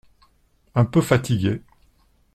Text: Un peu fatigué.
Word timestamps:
Un 0.73 0.85
peu 0.85 0.99
fatigué. 1.03 1.61